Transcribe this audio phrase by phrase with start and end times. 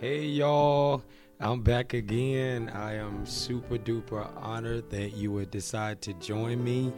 [0.00, 1.04] Hey y'all,
[1.38, 2.68] I'm back again.
[2.74, 6.92] I am super duper honored that you would decide to join me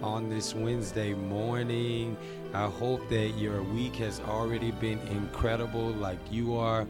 [0.00, 2.16] on this Wednesday morning.
[2.54, 6.86] I hope that your week has already been incredible, like you are.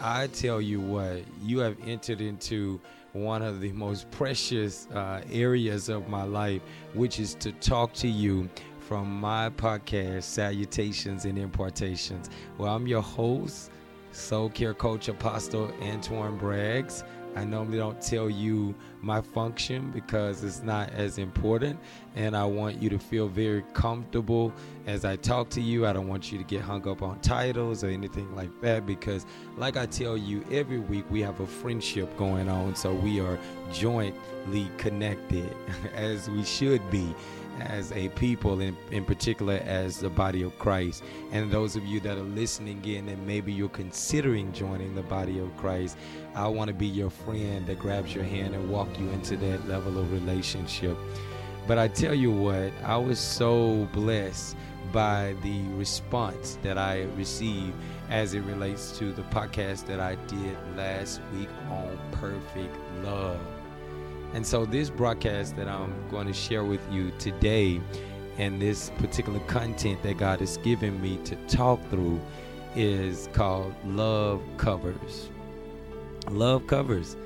[0.00, 2.80] I tell you what, you have entered into
[3.14, 6.62] one of the most precious uh, areas of my life,
[6.94, 8.48] which is to talk to you
[8.78, 12.30] from my podcast, Salutations and Impartations.
[12.58, 13.70] Well, I'm your host,
[14.14, 17.02] Soul Care Coach Apostle Antoine Braggs.
[17.36, 21.80] I normally don't tell you my function because it's not as important,
[22.14, 24.52] and I want you to feel very comfortable
[24.86, 25.84] as I talk to you.
[25.84, 29.26] I don't want you to get hung up on titles or anything like that because,
[29.56, 33.38] like I tell you, every week we have a friendship going on, so we are
[33.72, 35.52] jointly connected
[35.96, 37.12] as we should be
[37.60, 41.02] as a people, in, in particular as the body of Christ.
[41.32, 45.38] And those of you that are listening in and maybe you're considering joining the body
[45.38, 45.96] of Christ,
[46.34, 49.68] I want to be your friend that grabs your hand and walk you into that
[49.68, 50.96] level of relationship.
[51.66, 54.56] But I tell you what, I was so blessed
[54.92, 57.74] by the response that I received
[58.10, 63.40] as it relates to the podcast that I did last week on perfect love.
[64.34, 67.80] And so, this broadcast that I'm going to share with you today,
[68.36, 72.20] and this particular content that God has given me to talk through,
[72.74, 75.28] is called Love Covers.
[76.28, 77.16] Love Covers.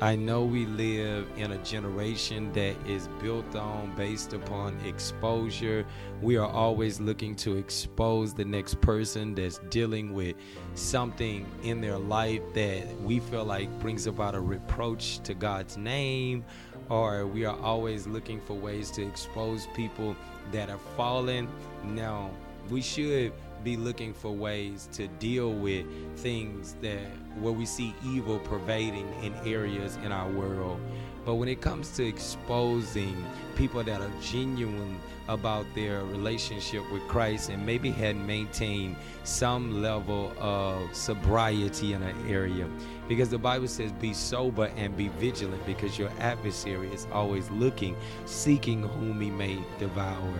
[0.00, 5.86] I know we live in a generation that is built on based upon exposure.
[6.20, 10.34] We are always looking to expose the next person that's dealing with
[10.74, 16.44] something in their life that we feel like brings about a reproach to God's name,
[16.90, 20.16] or we are always looking for ways to expose people
[20.50, 21.48] that are fallen.
[21.84, 22.30] Now,
[22.68, 23.32] we should
[23.64, 25.86] be looking for ways to deal with
[26.18, 27.00] things that
[27.40, 30.80] where we see evil pervading in areas in our world.
[31.24, 33.24] But when it comes to exposing
[33.56, 40.34] people that are genuine about their relationship with Christ and maybe had maintained some level
[40.38, 42.68] of sobriety in an area,
[43.08, 47.96] because the Bible says, Be sober and be vigilant, because your adversary is always looking,
[48.26, 50.34] seeking whom he may devour.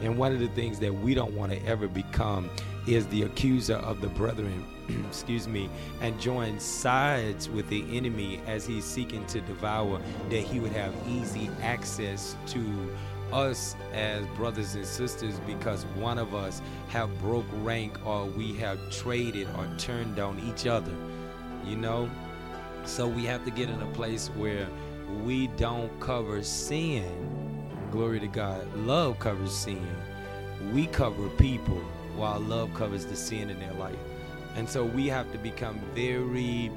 [0.00, 2.50] And one of the things that we don't want to ever become
[2.86, 4.64] is the accuser of the brethren,
[5.08, 5.68] excuse me,
[6.00, 10.94] and join sides with the enemy as he's seeking to devour, that he would have
[11.08, 12.94] easy access to
[13.32, 18.78] us as brothers and sisters because one of us have broke rank or we have
[18.92, 20.92] traded or turned on each other
[21.66, 22.08] you know?
[22.84, 24.68] So we have to get in a place where
[25.24, 27.45] we don't cover sin
[27.90, 28.66] Glory to God.
[28.74, 29.86] Love covers sin.
[30.72, 31.80] We cover people
[32.16, 33.98] while love covers the sin in their life.
[34.56, 36.70] And so we have to become very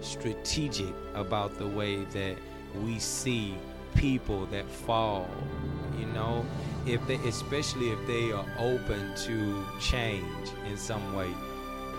[0.00, 2.36] strategic about the way that
[2.82, 3.54] we see
[3.94, 5.28] people that fall.
[5.98, 6.44] You know,
[6.86, 11.30] if they especially if they are open to change in some way.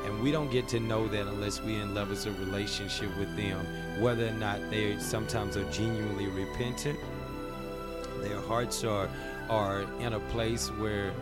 [0.06, 3.66] And we don't get to know that unless we're in levels of relationship with them,
[4.02, 7.00] whether or not they sometimes are genuinely repentant
[8.22, 9.10] their hearts are
[9.50, 11.14] are in a place where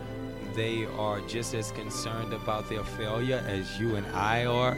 [0.54, 4.76] they are just as concerned about their failure as you and I are.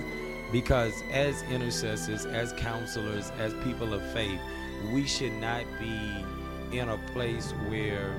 [0.52, 4.40] Because as intercessors, as counselors, as people of faith,
[4.92, 6.24] we should not be
[6.76, 8.14] in a place where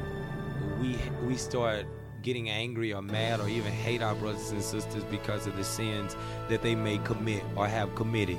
[0.80, 1.86] we we start
[2.22, 6.16] getting angry or mad or even hate our brothers and sisters because of the sins
[6.50, 8.38] that they may commit or have committed.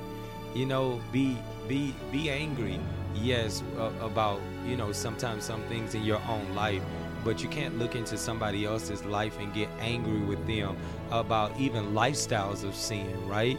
[0.54, 2.78] You know, be be be angry
[3.14, 3.62] yes
[4.00, 6.82] about you know sometimes some things in your own life
[7.24, 10.76] but you can't look into somebody else's life and get angry with them
[11.10, 13.58] about even lifestyles of sin right?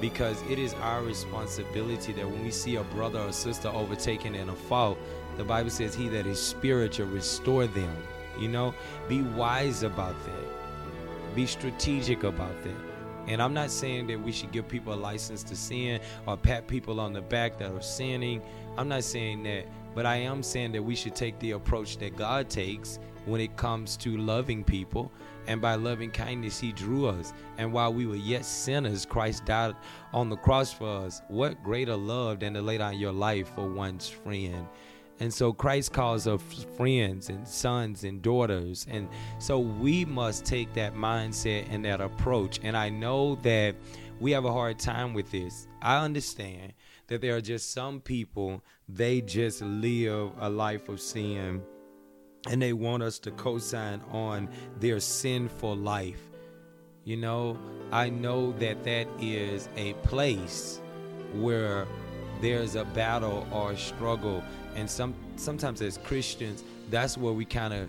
[0.00, 4.48] Because it is our responsibility that when we see a brother or sister overtaken in
[4.48, 4.98] a fault
[5.36, 7.96] the bible says he that is spiritual restore them
[8.38, 8.74] you know?
[9.08, 11.34] Be wise about that.
[11.34, 12.91] Be strategic about that
[13.28, 16.66] and I'm not saying that we should give people a license to sin or pat
[16.66, 18.42] people on the back that are sinning.
[18.76, 19.66] I'm not saying that.
[19.94, 23.56] But I am saying that we should take the approach that God takes when it
[23.56, 25.12] comes to loving people.
[25.46, 27.32] And by loving kindness, He drew us.
[27.58, 29.74] And while we were yet sinners, Christ died
[30.12, 31.20] on the cross for us.
[31.28, 34.66] What greater love than to lay down your life for one's friend?
[35.22, 36.42] And so Christ calls us
[36.76, 38.88] friends and sons and daughters.
[38.90, 39.08] And
[39.38, 42.58] so we must take that mindset and that approach.
[42.64, 43.76] And I know that
[44.18, 45.68] we have a hard time with this.
[45.80, 46.72] I understand
[47.06, 51.62] that there are just some people, they just live a life of sin
[52.50, 54.48] and they want us to co sign on
[54.80, 56.32] their sinful life.
[57.04, 57.56] You know,
[57.92, 60.80] I know that that is a place
[61.32, 61.86] where
[62.42, 64.44] there's a battle or a struggle
[64.76, 67.88] and some sometimes as Christians that's where we kind of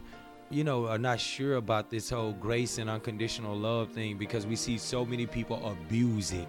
[0.49, 4.55] you know are not sure about this whole grace and unconditional love thing because we
[4.55, 6.47] see so many people abuse it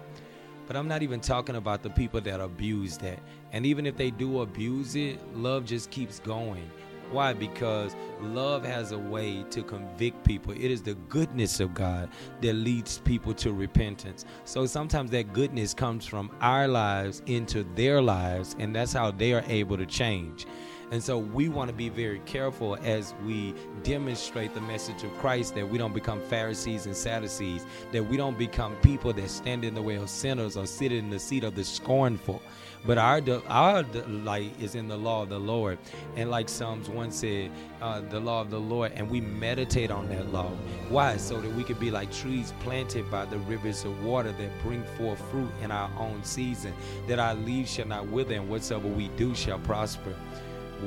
[0.67, 3.19] but I'm not even talking about the people that abuse that.
[3.51, 6.69] And even if they do abuse it, love just keeps going.
[7.11, 7.33] Why?
[7.33, 10.53] Because love has a way to convict people.
[10.53, 12.09] It is the goodness of God
[12.41, 14.25] that leads people to repentance.
[14.43, 19.33] So sometimes that goodness comes from our lives into their lives, and that's how they
[19.33, 20.45] are able to change.
[20.91, 25.55] And so we want to be very careful as we demonstrate the message of Christ
[25.55, 29.73] that we don't become Pharisees and Sadducees, that we don't become people that stand in
[29.73, 32.41] the way of sinners or sit in the seat of the scornful.
[32.85, 35.79] But our our delight is in the law of the Lord,
[36.15, 37.51] and like Psalms one said,
[37.81, 40.51] uh, the law of the Lord, and we meditate on that law.
[40.89, 41.17] Why?
[41.17, 44.83] So that we could be like trees planted by the rivers of water that bring
[44.97, 46.73] forth fruit in our own season.
[47.07, 50.13] That our leaves shall not wither, and whatsoever we do shall prosper.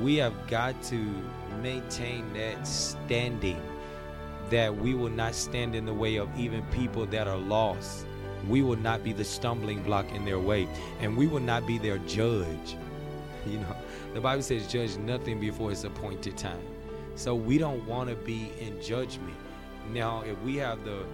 [0.00, 1.04] We have got to
[1.62, 3.60] maintain that standing.
[4.50, 8.06] That we will not stand in the way of even people that are lost
[8.46, 10.68] we will not be the stumbling block in their way
[11.00, 12.76] and we will not be their judge.
[13.46, 13.76] You know
[14.12, 16.60] the bible says judge nothing before its appointed time.
[17.14, 19.36] So we don't want to be in judgment.
[19.90, 21.04] Now if we have the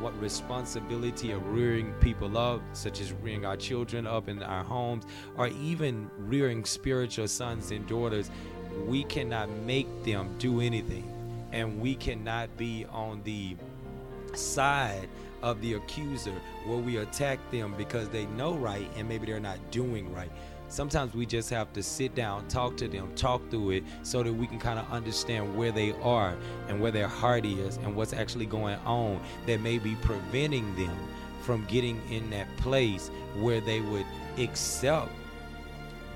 [0.00, 5.04] what responsibility of rearing people up such as rearing our children up in our homes
[5.36, 8.30] or even rearing spiritual sons and daughters
[8.86, 11.14] we cannot make them do anything.
[11.52, 13.56] And we cannot be on the
[14.34, 15.08] side
[15.42, 16.34] of the accuser
[16.66, 20.30] where we attack them because they know right and maybe they're not doing right.
[20.70, 24.32] Sometimes we just have to sit down, talk to them, talk through it so that
[24.32, 26.36] we can kind of understand where they are
[26.68, 30.96] and where their heart is and what's actually going on that may be preventing them
[31.40, 34.04] from getting in that place where they would
[34.36, 35.10] accept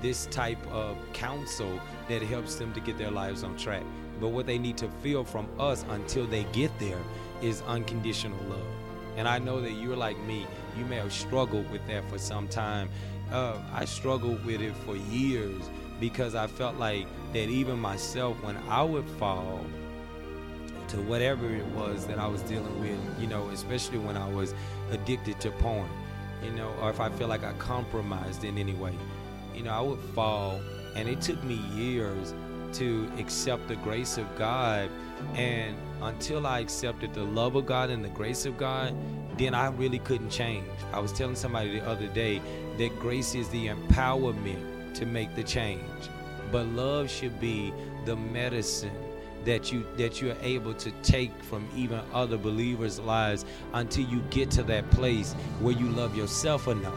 [0.03, 3.83] this type of counsel that helps them to get their lives on track.
[4.19, 6.99] But what they need to feel from us until they get there
[7.41, 8.82] is unconditional love.
[9.15, 10.47] And I know that you're like me.
[10.77, 12.89] You may have struggled with that for some time.
[13.31, 15.61] Uh, I struggled with it for years
[15.99, 19.65] because I felt like that even myself, when I would fall
[20.89, 24.53] to whatever it was that I was dealing with, you know, especially when I was
[24.91, 25.89] addicted to porn,
[26.43, 28.93] you know, or if I feel like I compromised in any way,
[29.55, 30.61] you know, I would fall.
[30.95, 32.33] And it took me years
[32.73, 34.89] to accept the grace of God.
[35.35, 38.95] And until I accepted the love of God and the grace of God,
[39.37, 40.67] then I really couldn't change.
[40.91, 42.41] I was telling somebody the other day
[42.77, 45.81] that grace is the empowerment to make the change.
[46.51, 47.73] But love should be
[48.05, 48.95] the medicine
[49.45, 54.49] that you that you're able to take from even other believers' lives until you get
[54.51, 56.95] to that place where you love yourself enough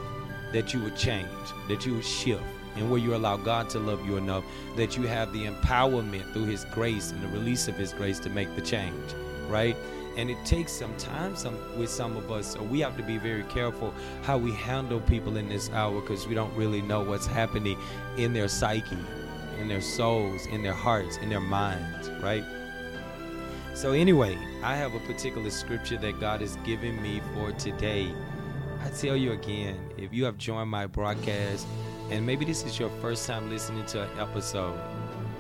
[0.53, 1.27] that you would change,
[1.69, 2.43] that you would shift
[2.77, 4.45] and where you allow God to love you enough
[4.77, 8.31] that you have the empowerment through His grace and the release of His grace to
[8.31, 9.15] make the change,
[9.49, 9.77] right?
[10.17, 13.19] And it takes some time some, with some of us, so we have to be
[13.19, 13.93] very careful
[14.23, 17.79] how we handle people in this hour because we don't really know what's happening
[18.17, 18.97] in their psyche,
[19.59, 22.45] in their souls, in their hearts, in their minds, right?
[23.77, 28.11] So, anyway, I have a particular scripture that God has given me for today.
[28.83, 31.67] I tell you again, if you have joined my broadcast,
[32.11, 34.79] and maybe this is your first time listening to an episode,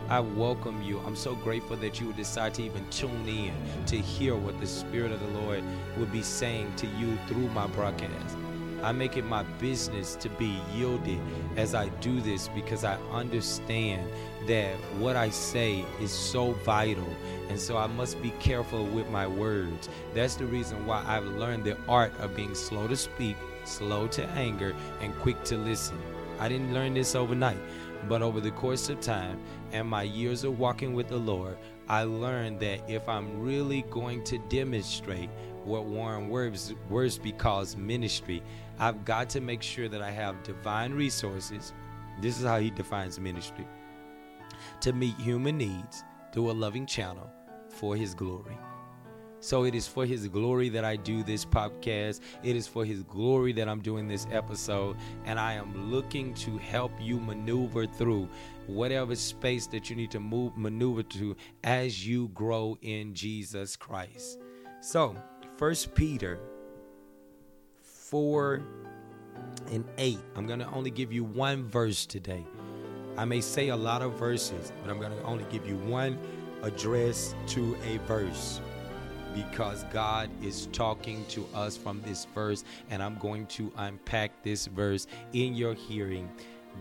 [0.08, 0.98] I welcome you.
[1.00, 3.52] I'm so grateful that you would decide to even tune in
[3.86, 5.62] to hear what the Spirit of the Lord
[5.96, 8.36] would be saying to you through my broadcast.
[8.82, 11.20] I make it my business to be yielded
[11.56, 14.08] as I do this because I understand
[14.46, 17.08] that what I say is so vital.
[17.48, 19.88] And so I must be careful with my words.
[20.14, 24.24] That's the reason why I've learned the art of being slow to speak, slow to
[24.30, 25.98] anger, and quick to listen.
[26.38, 27.58] I didn't learn this overnight,
[28.08, 29.40] but over the course of time
[29.72, 31.56] and my years of walking with the Lord,
[31.88, 35.30] I learned that if I'm really going to demonstrate
[35.64, 38.42] what Warren Wiersbe calls ministry,
[38.78, 41.72] I've got to make sure that I have divine resources.
[42.20, 43.66] This is how he defines ministry
[44.80, 47.30] to meet human needs through a loving channel
[47.68, 48.56] for his glory.
[49.46, 52.18] So it is for His glory that I do this podcast.
[52.42, 54.96] It is for His glory that I'm doing this episode.
[55.24, 58.28] And I am looking to help you maneuver through
[58.66, 64.40] whatever space that you need to move, maneuver to as you grow in Jesus Christ.
[64.80, 65.14] So,
[65.56, 66.40] First Peter
[67.82, 68.64] 4
[69.70, 70.18] and 8.
[70.34, 72.44] I'm going to only give you one verse today.
[73.16, 76.18] I may say a lot of verses, but I'm going to only give you one
[76.64, 78.60] address to a verse
[79.36, 84.66] because God is talking to us from this verse, and I'm going to unpack this
[84.66, 86.30] verse in your hearing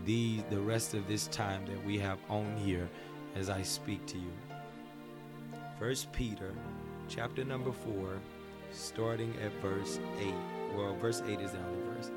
[0.04, 2.88] the the rest of this time that we have on here
[3.34, 4.32] as I speak to you.
[5.78, 6.52] First Peter
[7.08, 8.18] chapter number 4
[8.72, 10.34] starting at verse 8.
[10.74, 12.10] Well, verse 8 is the only verse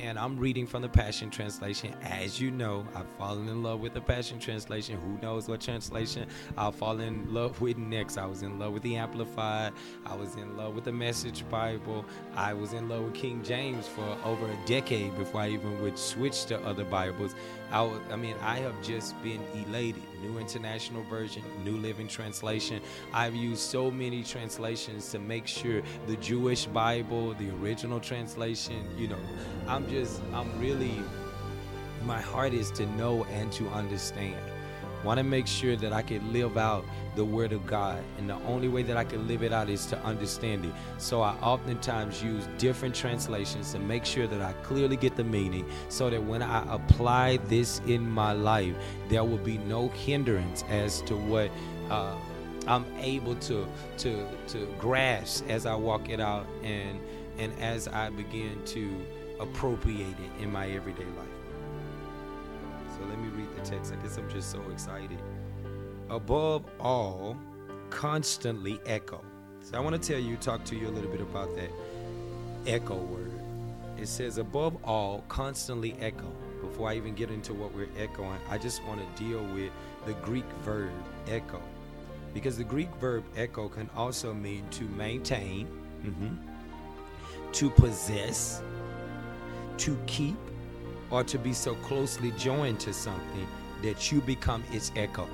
[0.00, 1.94] and I'm reading from the Passion Translation.
[2.02, 4.98] As you know, I've fallen in love with the Passion Translation.
[5.00, 8.16] Who knows what translation I'll fall in love with next?
[8.16, 9.72] I was in love with the Amplified.
[10.06, 12.04] I was in love with the Message Bible.
[12.36, 15.98] I was in love with King James for over a decade before I even would
[15.98, 17.34] switch to other Bibles.
[17.70, 20.02] I, was, I mean, I have just been elated.
[20.22, 22.80] New International Version, New Living Translation.
[23.12, 29.08] I've used so many translations to make sure the Jewish Bible, the original translation, you
[29.08, 29.20] know,
[29.66, 30.94] I'm just, I'm really,
[32.04, 34.36] my heart is to know and to understand.
[35.04, 38.02] Want to make sure that I can live out the Word of God.
[38.18, 40.72] And the only way that I can live it out is to understand it.
[40.98, 45.68] So I oftentimes use different translations to make sure that I clearly get the meaning
[45.88, 48.74] so that when I apply this in my life,
[49.08, 51.50] there will be no hindrance as to what.
[51.90, 52.14] Uh,
[52.66, 53.66] I'm able to
[53.98, 57.00] to to grasp as I walk it out and
[57.38, 59.06] and as I begin to
[59.40, 61.37] appropriate it in my everyday life.
[62.98, 63.92] So let me read the text.
[63.92, 65.18] I guess I'm just so excited.
[66.10, 67.36] Above all,
[67.90, 69.22] constantly echo.
[69.62, 71.70] So I want to tell you, talk to you a little bit about that
[72.66, 73.30] echo word.
[73.98, 76.32] It says, above all, constantly echo.
[76.60, 79.70] Before I even get into what we're echoing, I just want to deal with
[80.06, 80.90] the Greek verb
[81.28, 81.60] echo.
[82.34, 85.66] Because the Greek verb echo can also mean to maintain,
[86.04, 86.34] mm-hmm,
[87.52, 88.62] to possess,
[89.78, 90.36] to keep,
[91.10, 93.46] or to be so closely joined to something
[93.82, 95.26] that you become its echo.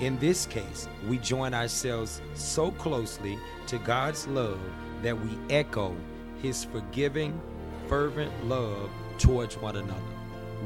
[0.00, 4.60] In this case, we join ourselves so closely to God's love
[5.02, 5.94] that we echo
[6.40, 7.40] his forgiving,
[7.88, 10.00] fervent love towards one another.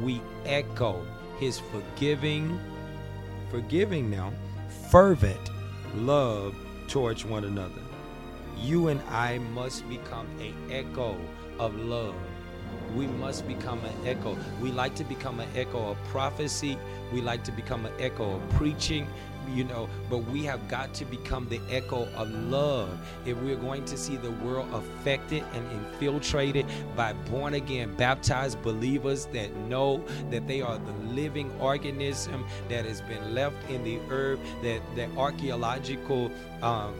[0.02, 1.04] We echo
[1.38, 2.60] his forgiving,
[3.50, 4.32] forgiving now,
[4.90, 5.50] fervent
[5.94, 6.54] love
[6.88, 7.82] towards one another.
[8.58, 11.16] You and I must become a echo
[11.58, 12.14] of love
[12.96, 14.36] we must become an echo.
[14.60, 16.78] We like to become an echo of prophecy.
[17.12, 19.06] We like to become an echo of preaching,
[19.50, 22.90] you know, but we have got to become the echo of love
[23.26, 29.26] if we're going to see the world affected and infiltrated by born again, baptized believers
[29.26, 34.40] that know that they are the living organism that has been left in the earth,
[34.62, 36.30] that the archaeological.
[36.62, 36.94] Um,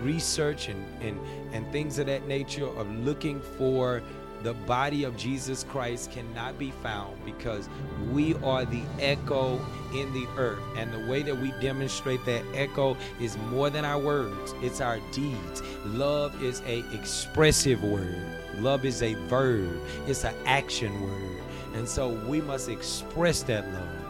[0.00, 1.18] research and, and
[1.52, 4.00] and things of that nature of looking for
[4.42, 7.68] the body of Jesus Christ cannot be found because
[8.10, 9.60] we are the echo
[9.94, 10.62] in the earth.
[10.76, 14.98] And the way that we demonstrate that echo is more than our words, it's our
[15.12, 15.62] deeds.
[15.86, 18.24] Love is a expressive word.
[18.56, 19.80] Love is a verb.
[20.06, 21.42] It's an action word.
[21.74, 24.02] And so we must express that love.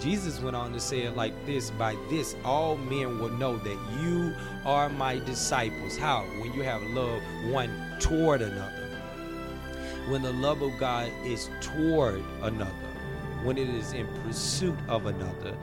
[0.00, 3.78] Jesus went on to say it like this By this, all men will know that
[4.00, 5.96] you are my disciples.
[5.96, 6.22] How?
[6.40, 8.83] When you have love one toward another
[10.08, 12.70] when the love of God is toward another,
[13.42, 15.56] when it is in pursuit of another.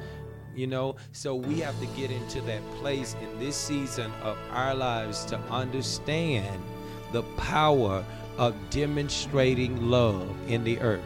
[0.55, 4.75] You know, so we have to get into that place in this season of our
[4.75, 6.62] lives to understand
[7.13, 8.03] the power
[8.38, 11.03] of demonstrating love in the earth.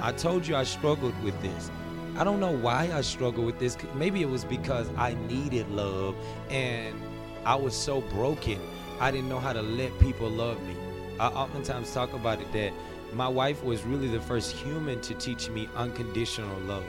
[0.00, 1.70] I told you I struggled with this.
[2.16, 3.76] I don't know why I struggled with this.
[3.94, 6.14] Maybe it was because I needed love
[6.50, 7.00] and
[7.44, 8.60] I was so broken.
[9.00, 10.76] I didn't know how to let people love me.
[11.20, 12.72] I oftentimes talk about it that
[13.12, 16.84] my wife was really the first human to teach me unconditional love.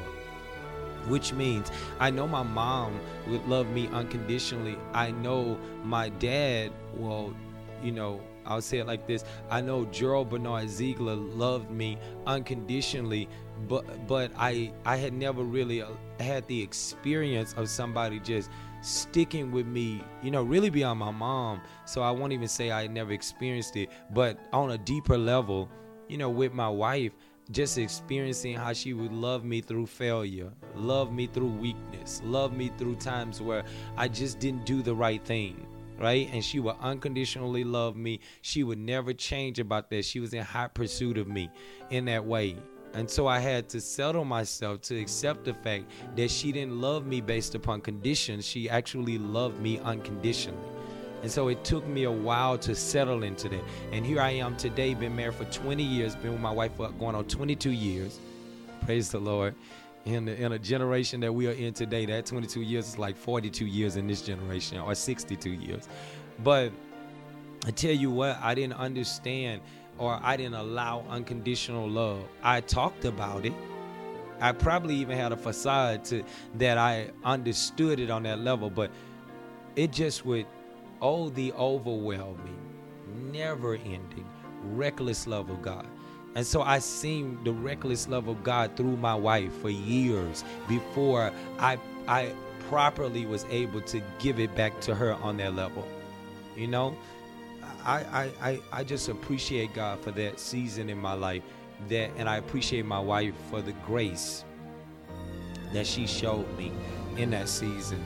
[1.08, 1.70] Which means
[2.00, 2.98] I know my mom
[3.28, 4.78] would love me unconditionally.
[4.94, 7.34] I know my dad, well,
[7.84, 9.26] you know, I'll say it like this.
[9.50, 13.28] I know Gerald Bernard Ziegler loved me unconditionally,
[13.68, 15.90] but but I I had never really uh,
[16.22, 18.50] had the experience of somebody just
[18.82, 21.62] sticking with me, you know, really beyond my mom.
[21.86, 25.70] So I won't even say I never experienced it, but on a deeper level,
[26.08, 27.14] you know, with my wife,
[27.52, 32.72] just experiencing how she would love me through failure, love me through weakness, love me
[32.78, 33.64] through times where
[33.98, 35.68] I just didn't do the right thing.
[35.98, 36.30] Right?
[36.34, 38.22] And she would unconditionally love me.
[38.42, 40.04] She would never change about that.
[40.04, 41.52] She was in hot pursuit of me
[41.92, 42.58] in that way.
[42.94, 47.06] And so I had to settle myself to accept the fact that she didn't love
[47.06, 48.46] me based upon conditions.
[48.46, 50.60] She actually loved me unconditionally.
[51.22, 53.64] And so it took me a while to settle into that.
[53.92, 56.90] And here I am today, been married for 20 years, been with my wife for
[56.90, 58.20] going on 22 years.
[58.86, 59.56] Praise the Lord.
[60.06, 62.06] in the, in a generation that we are in today.
[62.06, 65.88] That 22 years is like 42 years in this generation, or 62 years.
[66.44, 66.72] But
[67.66, 69.62] I tell you what, I didn't understand
[70.02, 72.24] or I didn't allow unconditional love.
[72.42, 73.54] I talked about it.
[74.40, 76.24] I probably even had a facade to
[76.56, 78.90] that I understood it on that level, but
[79.76, 80.48] it just would
[81.04, 82.60] oh the overwhelming,
[83.32, 84.26] never ending,
[84.64, 85.86] reckless love of God.
[86.34, 91.32] And so I seen the reckless love of God through my wife for years before
[91.60, 91.78] I
[92.08, 92.34] I
[92.70, 95.88] properly was able to give it back to her on that level.
[96.56, 96.98] You know,
[97.86, 101.44] I I I, just appreciate God for that season in my life.
[101.90, 104.46] That and I appreciate my wife for the grace
[105.74, 106.72] that she showed me
[107.18, 108.04] in that season.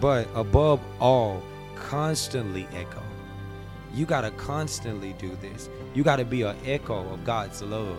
[0.00, 1.42] But above all,
[1.74, 3.02] constantly echo.
[3.94, 5.68] You got to constantly do this.
[5.94, 7.98] You got to be an echo of God's love.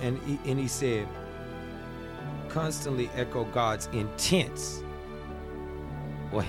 [0.00, 1.06] And he, and he said,
[2.48, 4.82] constantly echo God's intense,
[6.32, 6.46] wait,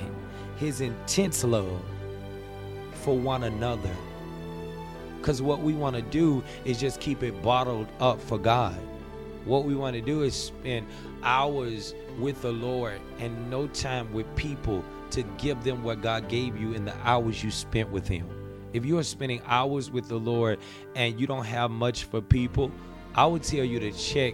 [0.57, 1.81] his intense love
[3.03, 3.89] for one another.
[5.17, 8.77] Because what we want to do is just keep it bottled up for God.
[9.45, 10.87] What we want to do is spend
[11.21, 16.59] hours with the Lord and no time with people to give them what God gave
[16.59, 18.27] you in the hours you spent with Him.
[18.73, 20.59] If you are spending hours with the Lord
[20.95, 22.71] and you don't have much for people,
[23.15, 24.33] I would tell you to check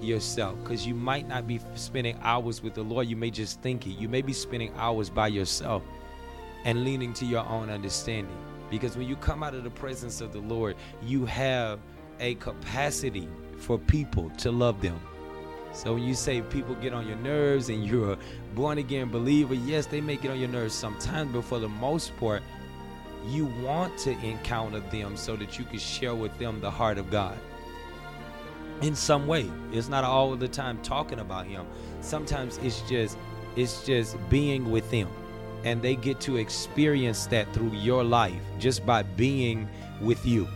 [0.00, 3.08] yourself because you might not be spending hours with the Lord.
[3.08, 3.90] You may just think it.
[3.90, 5.82] You may be spending hours by yourself
[6.64, 8.36] and leaning to your own understanding.
[8.70, 11.80] Because when you come out of the presence of the Lord, you have
[12.20, 15.00] a capacity for people to love them.
[15.72, 18.18] So when you say people get on your nerves and you're a
[18.54, 22.16] born again believer, yes, they may get on your nerves sometimes, but for the most
[22.16, 22.42] part,
[23.26, 27.10] you want to encounter them so that you can share with them the heart of
[27.10, 27.38] God
[28.82, 29.50] in some way.
[29.72, 31.66] It's not all the time talking about him.
[32.00, 33.16] Sometimes it's just
[33.56, 35.08] it's just being with them.
[35.64, 39.68] And they get to experience that through your life just by being
[40.00, 40.48] with you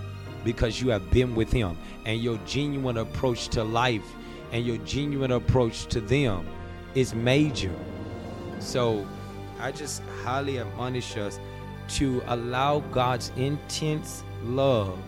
[0.44, 4.04] because you have been with him and your genuine approach to life
[4.52, 6.47] and your genuine approach to them
[6.95, 7.75] is major.
[8.60, 9.06] So
[9.60, 11.38] I just highly admonish us
[11.88, 14.99] to allow God's intense love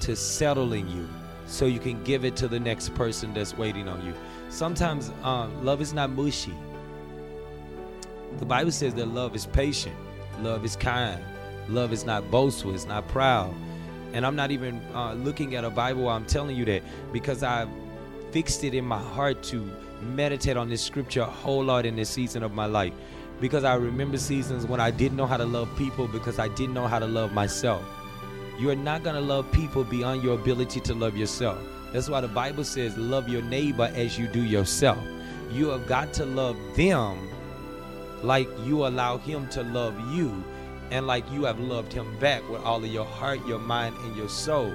[0.00, 1.08] to settle in you
[1.46, 4.14] so you can give it to the next person that's waiting on you.
[4.48, 6.54] Sometimes um, love is not mushy.
[8.38, 9.94] The Bible says that love is patient,
[10.40, 11.22] love is kind,
[11.68, 13.54] love is not boastful, it's not proud.
[14.12, 17.42] And I'm not even uh, looking at a Bible while I'm telling you that because
[17.42, 17.68] I've
[18.30, 19.70] fixed it in my heart to
[20.02, 22.92] meditate on this scripture a whole lot in this season of my life
[23.40, 26.74] because I remember seasons when I didn't know how to love people because I didn't
[26.74, 27.84] know how to love myself.
[28.58, 31.58] You are not going to love people beyond your ability to love yourself.
[31.92, 34.98] That's why the Bible says, Love your neighbor as you do yourself.
[35.50, 37.28] You have got to love them
[38.24, 40.42] like you allow him to love you
[40.90, 44.16] and like you have loved him back with all of your heart, your mind, and
[44.16, 44.72] your soul.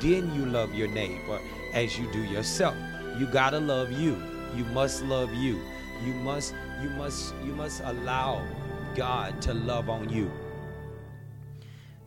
[0.00, 1.40] Then you love your neighbor
[1.72, 2.76] as you do yourself.
[3.18, 4.20] You got to love you.
[4.54, 5.60] You must love you.
[6.04, 8.46] You must you must you must allow
[8.94, 10.30] God to love on you.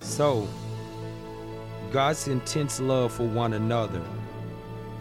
[0.02, 0.48] So,
[1.92, 4.04] God's intense love for one another.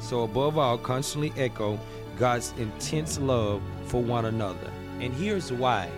[0.00, 1.78] So, above all, constantly echo
[2.18, 4.70] God's intense love for one another.
[5.00, 5.88] And here's why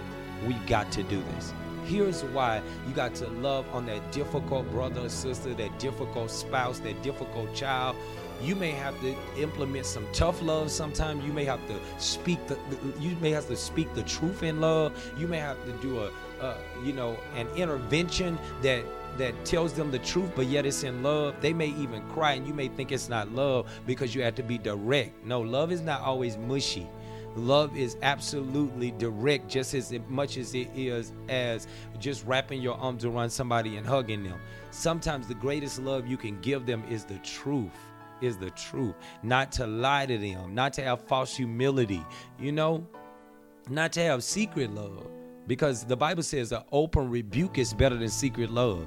[0.46, 1.52] we got to do this.
[1.84, 6.78] Here's why you got to love on that difficult brother or sister, that difficult spouse,
[6.80, 7.96] that difficult child,
[8.42, 12.58] you may have to implement some tough love sometimes you may have to speak the,
[12.98, 14.92] you may have to speak the truth in love.
[15.18, 16.10] You may have to do a,
[16.40, 18.84] a you know an intervention that
[19.18, 21.34] that tells them the truth but yet it's in love.
[21.40, 24.42] They may even cry and you may think it's not love because you have to
[24.42, 25.24] be direct.
[25.24, 26.86] No love is not always mushy
[27.36, 31.66] love is absolutely direct just as much as it is as
[31.98, 34.40] just wrapping your arms around somebody and hugging them
[34.70, 37.70] sometimes the greatest love you can give them is the truth
[38.20, 42.04] is the truth, not to lie to them, not to have false humility,
[42.38, 42.86] you know,
[43.68, 45.06] not to have secret love.
[45.46, 48.86] Because the Bible says an open rebuke is better than secret love.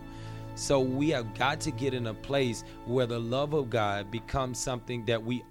[0.56, 4.60] So we have got to get in a place where the love of God becomes
[4.60, 5.43] something that we,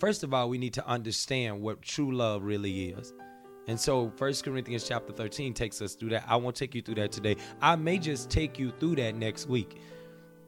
[0.00, 3.12] first of all, we need to understand what true love really is.
[3.68, 6.24] And so First Corinthians chapter 13 takes us through that.
[6.26, 7.36] I won't take you through that today.
[7.60, 9.80] I may just take you through that next week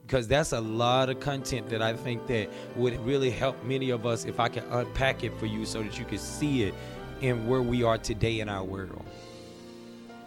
[0.02, 4.06] because that's a lot of content that I think that would really help many of
[4.06, 6.74] us if I can unpack it for you so that you can see it
[7.20, 9.04] in where we are today in our world.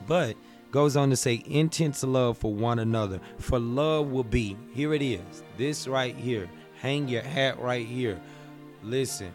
[0.08, 0.38] But
[0.72, 3.20] goes on to say intense love for one another.
[3.40, 6.50] For love will be, here it is, this right here.
[6.80, 8.20] Hang your hat right here.
[8.86, 9.32] Listen.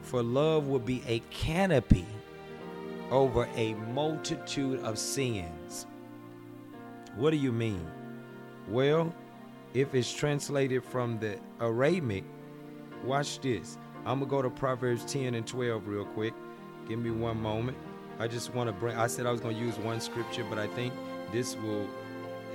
[0.00, 2.04] for love will be a canopy
[3.10, 5.86] over a multitude of sins.
[7.14, 7.86] What do you mean?
[8.68, 9.14] Well,
[9.72, 12.24] if it's translated from the Aramaic,
[13.04, 13.78] watch this.
[14.04, 16.34] I'm to go to Proverbs 10 and 12 real quick.
[16.88, 17.78] Give me one moment.
[18.18, 20.66] I just want to bring, I said I was to use one scripture, but I
[20.66, 20.92] think
[21.30, 21.88] this will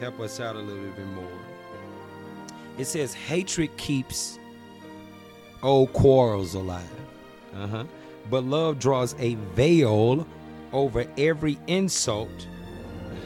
[0.01, 1.39] help us out a little bit more.
[2.77, 4.37] It says, Hatred keeps
[5.63, 6.89] old quarrels alive.
[7.55, 7.85] Uh-huh.
[8.29, 10.27] But love draws a veil
[10.73, 12.47] over every insult.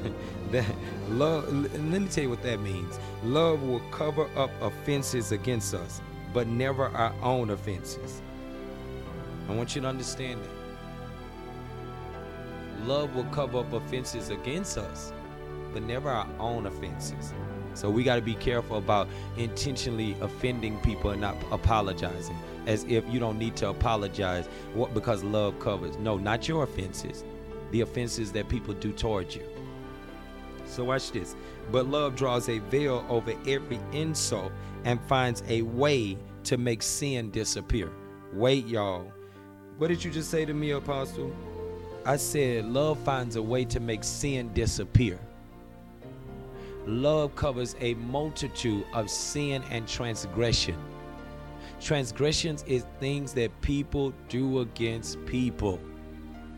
[0.52, 0.66] that
[1.10, 3.00] love let me tell you what that means.
[3.24, 6.02] Love will cover up offenses against us,
[6.34, 8.22] but never our own offenses.
[9.50, 10.62] I want you to understand that.
[12.88, 15.14] Love will cover up offenses against us,
[15.74, 17.34] but never our own offenses.
[17.74, 19.08] So we got to be careful about
[19.38, 25.24] intentionally offending people and not apologizing as if you don't need to apologize what because
[25.24, 25.98] love covers.
[25.98, 27.24] No, not your offenses.
[27.72, 29.44] The offenses that people do towards you.
[30.66, 31.36] So watch this.
[31.72, 34.52] But love draws a veil over every insult
[34.84, 37.92] and finds a way to make sin disappear.
[38.34, 39.12] Wait, y'all.
[39.78, 41.34] What did you just say to me, Apostle?
[42.06, 45.20] I said, love finds a way to make sin disappear.
[46.86, 50.76] Love covers a multitude of sin and transgression.
[51.80, 55.80] Transgressions is things that people do against people,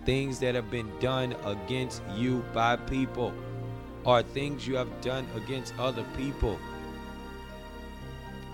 [0.05, 3.33] things that have been done against you by people,
[4.05, 6.57] or things you have done against other people.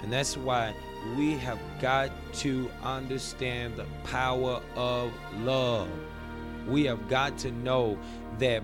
[0.02, 0.74] And that's why
[1.18, 5.88] we have got to understand the power of love.
[6.68, 7.98] We have got to know
[8.38, 8.64] that,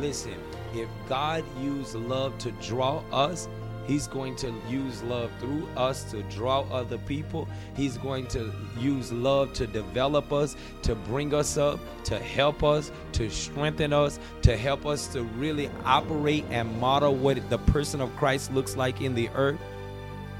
[0.00, 0.34] listen,
[0.74, 3.48] if God used love to draw us,
[3.86, 7.46] He's going to use love through us to draw other people.
[7.76, 12.90] He's going to use love to develop us, to bring us up, to help us,
[13.12, 18.14] to strengthen us, to help us to really operate and model what the person of
[18.16, 19.60] Christ looks like in the earth.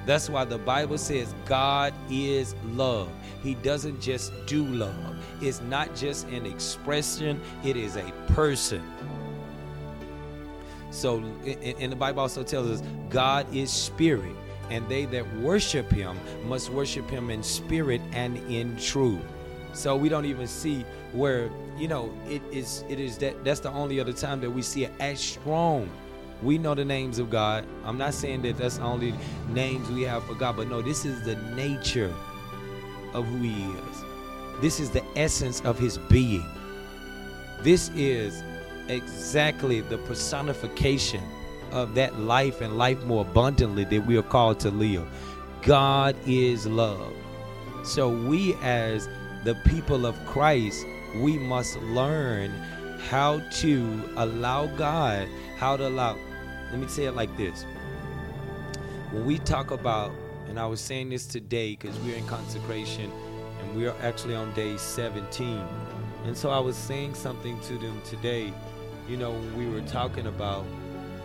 [0.07, 3.11] That's why the Bible says God is love.
[3.43, 8.83] He doesn't just do love, it's not just an expression, it is a person.
[10.95, 14.35] So, and the Bible also tells us God is spirit,
[14.71, 19.21] and they that worship him must worship him in spirit and in truth.
[19.73, 22.85] So we don't even see where you know it is.
[22.89, 25.91] It is that that's the only other time that we see it as strong.
[26.43, 27.67] We know the names of God.
[27.85, 29.15] I'm not saying that that's the only
[29.49, 32.15] names we have for God, but no, this is the nature
[33.15, 34.05] of who He is.
[34.61, 36.47] This is the essence of His being.
[37.63, 38.45] This is
[38.89, 41.23] exactly the personification
[41.73, 45.07] of that life and life more abundantly that we are called to live.
[45.63, 47.13] God is love.
[47.85, 49.09] So we as
[49.45, 52.51] the people of Christ, we must learn
[53.09, 56.17] how to allow God, how to allow.
[56.71, 57.65] Let me say it like this.
[59.11, 60.13] When we talk about,
[60.49, 63.11] and I was saying this today because we're in consecration
[63.61, 65.65] and we are actually on day 17.
[66.25, 68.53] And so I was saying something to them today
[69.09, 70.65] you know, we were talking about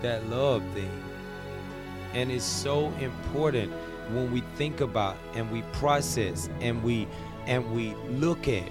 [0.02, 0.92] that love thing.
[2.14, 3.72] And it's so important
[4.12, 7.08] when we think about and we process and we
[7.46, 8.70] and we look at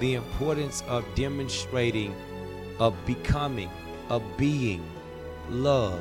[0.00, 2.14] the importance of demonstrating
[2.80, 3.70] of becoming
[4.08, 4.82] of being
[5.50, 6.00] love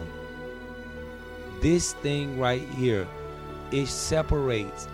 [1.62, 3.08] this thing right here
[3.72, 4.88] it separates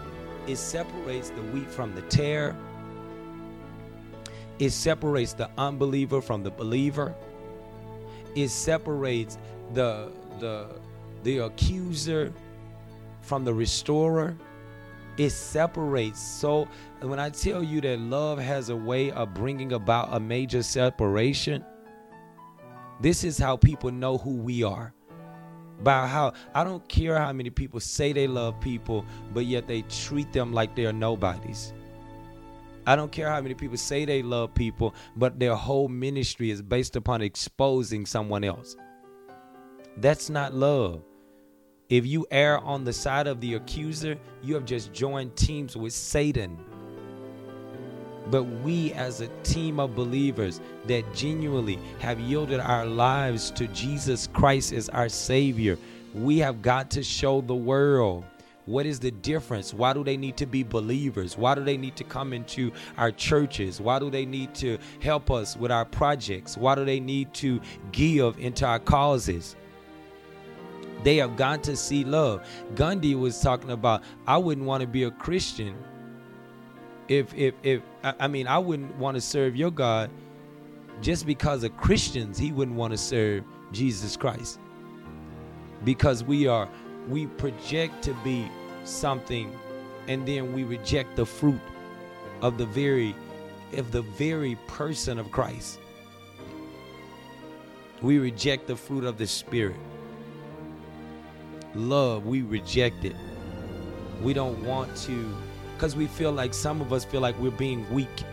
[0.48, 2.56] it separates the wheat from the tare
[4.60, 7.16] it separates the unbeliever from the believer.
[8.36, 9.38] It separates
[9.74, 10.68] the the
[11.24, 12.34] the accuser
[13.22, 14.38] from the restorer.
[15.18, 16.22] It separates.
[16.22, 16.68] So
[17.02, 21.66] when I tell you that love has a way of bringing about a major separation,
[23.02, 24.94] this is how people know who we are.
[25.82, 29.84] By how I don't care how many people say they love people, but yet they
[29.84, 31.74] treat them like they're nobodies.
[32.90, 36.60] I don't care how many people say they love people, but their whole ministry is
[36.60, 38.76] based upon exposing someone else.
[39.98, 41.04] That's not love.
[41.90, 45.94] If you err on the side of the accuser, you have just joined teams with
[45.94, 46.58] Satan.
[48.32, 54.26] But we, as a team of believers that genuinely have yielded our lives to Jesus
[54.34, 55.78] Christ as our Savior,
[56.16, 58.24] we have got to show the world
[58.70, 59.74] what is the difference?
[59.74, 61.38] Why do they need to be believers?
[61.38, 63.82] Why do they need to come into our churches?
[63.82, 66.58] Why do they need to help us with our projects?
[66.58, 69.58] Why do they need to give into our causes?
[71.04, 72.48] They have got to see love.
[72.76, 75.78] Gandhi was talking about, I wouldn't want to be a Christian
[77.08, 80.10] If if if I mean, I wouldn't want to serve your God
[81.02, 82.38] just because of Christians.
[82.38, 84.60] He wouldn't want to serve Jesus Christ
[85.84, 86.70] because we are
[87.10, 88.50] we project to be
[88.90, 89.58] something
[90.08, 91.62] and then we reject the fruit
[92.42, 93.16] of the very
[93.74, 95.80] of the very person of Christ.
[98.02, 99.76] We reject the fruit of the spirit.
[101.76, 103.16] Love, we reject it.
[104.24, 105.36] We don't want to
[105.78, 108.24] cuz we feel like some of us feel like we're being weak.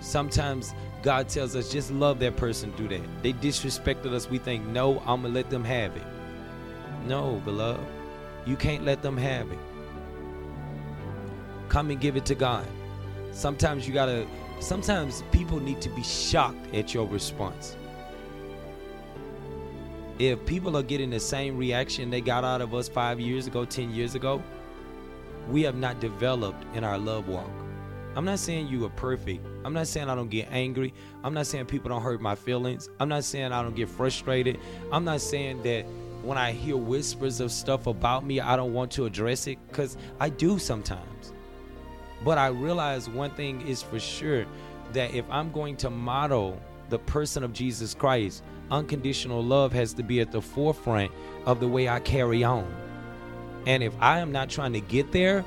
[0.00, 3.22] Sometimes God tells us just love that person do that.
[3.22, 4.30] They disrespected us.
[4.30, 6.06] We think, no, I'm gonna let them have it.
[7.06, 7.97] No, beloved.
[8.46, 9.58] You can't let them have it.
[11.68, 12.66] Come and give it to God.
[13.32, 14.26] Sometimes you gotta
[14.60, 17.76] sometimes people need to be shocked at your response.
[20.18, 23.64] If people are getting the same reaction they got out of us five years ago,
[23.64, 24.42] 10 years ago,
[25.48, 27.50] we have not developed in our love walk.
[28.16, 29.46] I'm not saying you are perfect.
[29.64, 30.92] I'm not saying I don't get angry.
[31.22, 32.90] I'm not saying people don't hurt my feelings.
[32.98, 34.58] I'm not saying I don't get frustrated.
[34.90, 35.86] I'm not saying that
[36.28, 39.96] when I hear whispers of stuff about me, I don't want to address it because
[40.20, 41.32] I do sometimes.
[42.22, 44.44] But I realize one thing is for sure
[44.92, 46.60] that if I'm going to model
[46.90, 51.10] the person of Jesus Christ, unconditional love has to be at the forefront
[51.46, 52.70] of the way I carry on.
[53.66, 55.46] And if I am not trying to get there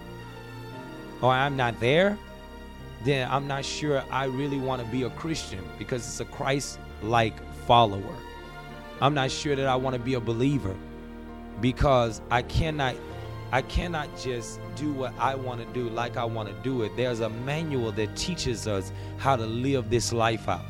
[1.22, 2.18] or I'm not there,
[3.04, 6.80] then I'm not sure I really want to be a Christian because it's a Christ
[7.04, 7.36] like
[7.68, 8.16] follower.
[9.02, 10.76] I'm not sure that I want to be a believer
[11.60, 12.96] because I cannot
[13.52, 16.96] I cannot just do what I want to do like I want to do it.
[16.96, 20.64] There's a manual that teaches us how to live this life out.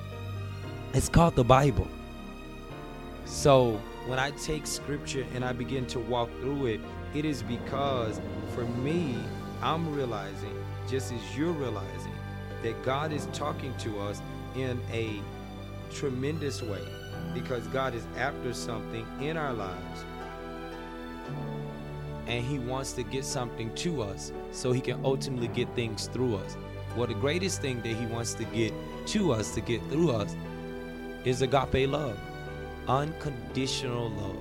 [0.93, 1.87] It's called the Bible.
[3.25, 6.81] So when I take scripture and I begin to walk through it,
[7.13, 8.19] it is because
[8.55, 9.15] for me,
[9.61, 10.57] I'm realizing,
[10.89, 12.15] just as you're realizing,
[12.63, 14.21] that God is talking to us
[14.55, 15.21] in a
[15.91, 16.81] tremendous way
[17.33, 20.05] because God is after something in our lives
[22.27, 26.35] and he wants to get something to us so he can ultimately get things through
[26.35, 26.55] us.
[26.95, 28.73] Well, the greatest thing that he wants to get
[29.07, 30.35] to us, to get through us,
[31.25, 32.17] is agape love,
[32.87, 34.37] unconditional love.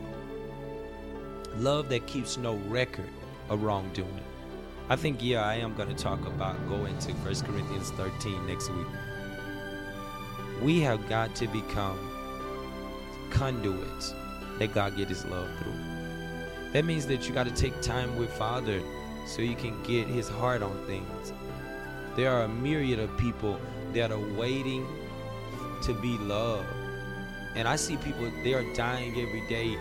[1.57, 3.09] Love that keeps no record
[3.49, 4.25] of wrongdoing.
[4.89, 8.71] I think, yeah, I am going to talk about going to 1 Corinthians 13 next
[8.71, 8.87] week.
[10.63, 12.10] We have got to become
[13.31, 14.15] conduits
[14.59, 15.73] that God get his love through.
[16.73, 18.81] That means that you got to take time with Father
[19.27, 21.33] so you can get his heart on things.
[22.17, 23.61] There are a myriad of people
[23.93, 24.87] that are waiting
[25.83, 26.67] to be loved.
[27.57, 29.77] And I see people they are dying every day.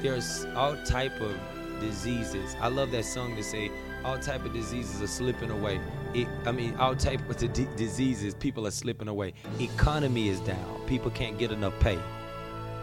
[0.00, 1.36] There's all type of
[1.80, 2.56] diseases.
[2.60, 3.70] I love that song to say
[4.04, 5.80] all type of diseases are slipping away.
[6.14, 9.34] It, I mean, all type of d- diseases, people are slipping away.
[9.60, 10.80] Economy is down.
[10.86, 11.98] People can't get enough pay.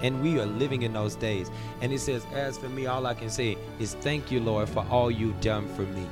[0.02, 1.52] And we are living in those days.
[1.82, 4.86] And it says, As for me, all I can say is thank you, Lord, for
[4.90, 6.08] all you've done for me.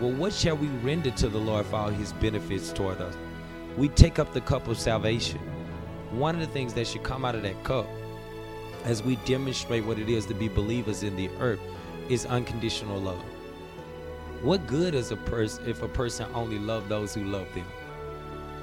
[0.00, 3.16] Well, what shall we render to the Lord for all his benefits toward us?
[3.76, 5.40] We take up the cup of salvation.
[6.10, 7.86] One of the things that should come out of that cup
[8.84, 11.60] as we demonstrate what it is to be believers in the earth
[12.08, 13.22] is unconditional love.
[14.42, 17.66] What good is a person if a person only love those who love them?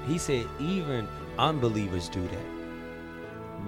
[0.06, 2.53] He said even unbelievers do that.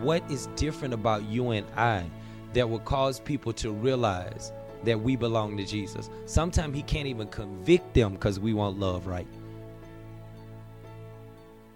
[0.00, 2.04] What is different about you and I
[2.52, 4.52] that will cause people to realize
[4.84, 6.10] that we belong to Jesus?
[6.26, 9.26] Sometimes he can't even convict them because we want love right.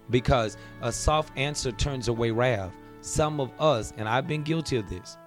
[0.09, 2.71] Because a soft answer turns away wrath.
[3.01, 5.17] Some of us, and I've been guilty of this,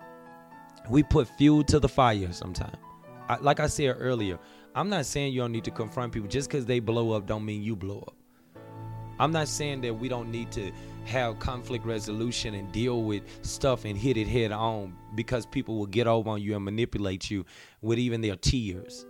[0.89, 2.77] we put fuel to the fire sometimes.
[3.41, 4.39] Like I said earlier,
[4.75, 6.29] I'm not saying you don't need to confront people.
[6.29, 8.15] Just because they blow up don't mean you blow up.
[9.19, 10.73] I'm not saying that we don't need to
[11.05, 15.87] have conflict resolution and deal with stuff and hit it head on because people will
[15.87, 17.45] get over on you and manipulate you
[17.83, 19.07] with even their tears.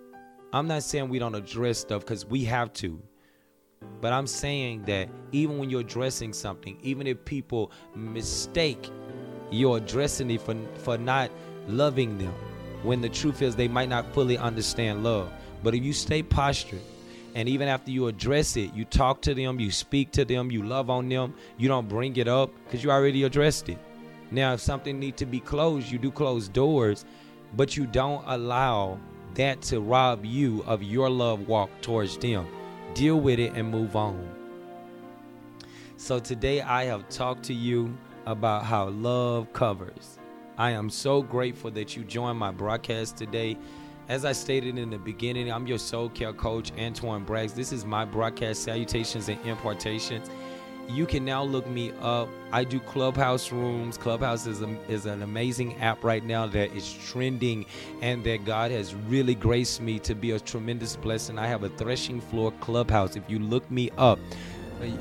[0.52, 3.02] I'm not saying we don't address stuff because we have to.
[4.00, 8.90] But I'm saying that even when you're addressing something, even if people mistake
[9.50, 11.30] you're addressing it for, for not
[11.66, 12.34] loving them,
[12.82, 15.32] when the truth is they might not fully understand love.
[15.62, 16.82] But if you stay postured,
[17.34, 20.62] and even after you address it, you talk to them, you speak to them, you
[20.62, 23.78] love on them, you don't bring it up because you already addressed it.
[24.30, 27.04] Now, if something needs to be closed, you do close doors,
[27.56, 28.98] but you don't allow
[29.34, 32.46] that to rob you of your love walk towards them.
[32.94, 34.28] Deal with it and move on.
[35.96, 40.18] So today I have talked to you about how love covers.
[40.56, 43.56] I am so grateful that you joined my broadcast today.
[44.08, 47.54] As I stated in the beginning, I'm your soul care coach, Antoine Braggs.
[47.54, 50.28] This is my broadcast, Salutations and Impartations
[50.88, 52.28] you can now look me up.
[52.52, 53.96] I do Clubhouse rooms.
[53.96, 57.66] Clubhouse is, a, is an amazing app right now that is trending
[58.02, 61.38] and that God has really graced me to be a tremendous blessing.
[61.38, 63.16] I have a threshing floor clubhouse.
[63.16, 64.18] If you look me up,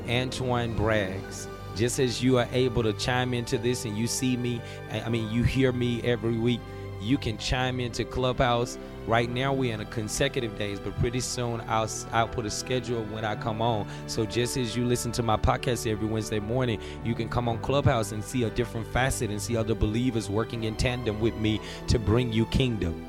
[0.08, 4.60] Antoine Braggs, just as you are able to chime into this and you see me,
[4.90, 6.60] I mean, you hear me every week,
[7.00, 11.60] you can chime into Clubhouse Right now we're in a consecutive days, but pretty soon
[11.68, 13.86] I'll I'll put a schedule when I come on.
[14.06, 17.58] So just as you listen to my podcast every Wednesday morning, you can come on
[17.58, 21.60] Clubhouse and see a different facet and see other believers working in tandem with me
[21.88, 23.06] to bring you kingdom.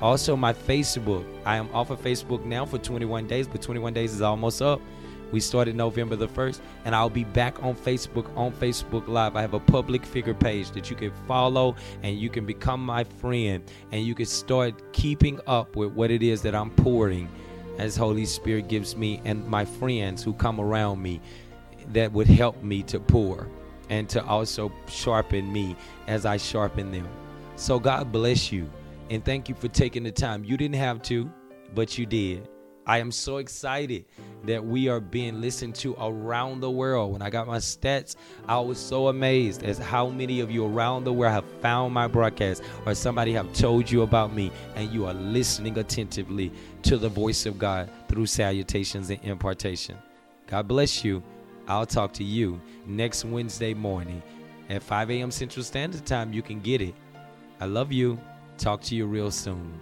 [0.00, 1.24] Also my Facebook.
[1.44, 4.80] I am off of Facebook now for 21 days, but 21 days is almost up.
[5.32, 9.34] We started November the 1st, and I'll be back on Facebook on Facebook Live.
[9.34, 13.02] I have a public figure page that you can follow and you can become my
[13.02, 17.28] friend and you can start keeping up with what it is that I'm pouring
[17.78, 21.20] as Holy Spirit gives me and my friends who come around me
[21.88, 23.48] that would help me to pour
[23.88, 27.08] and to also sharpen me as I sharpen them.
[27.56, 28.70] So God bless you
[29.10, 30.44] and thank you for taking the time.
[30.44, 31.30] You didn't have to,
[31.74, 32.48] but you did.
[32.86, 34.06] I am so excited
[34.44, 37.12] that we are being listened to around the world.
[37.12, 38.16] When I got my stats,
[38.48, 42.08] I was so amazed as how many of you around the world have found my
[42.08, 47.08] broadcast or somebody have told you about me and you are listening attentively to the
[47.08, 49.96] voice of God through salutations and impartation.
[50.48, 51.22] God bless you.
[51.68, 54.22] I'll talk to you next Wednesday morning
[54.68, 55.30] at 5 a.m.
[55.30, 56.32] Central Standard Time.
[56.32, 56.94] You can get it.
[57.60, 58.18] I love you.
[58.58, 59.72] Talk to you real soon.